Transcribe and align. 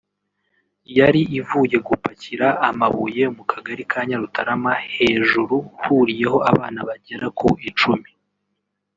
yari 0.97 1.21
ivuye 1.39 1.77
gupakira 1.87 2.47
amabuye 2.69 3.23
mu 3.27 3.33
mu 3.37 3.43
Kagari 3.51 3.83
ka 3.91 3.99
Nyarutarama 4.07 4.73
hejuru 4.95 5.55
huriyeho 5.81 6.37
abana 6.51 6.79
bagera 6.87 7.25
ku 7.39 7.47
icumi 7.69 8.09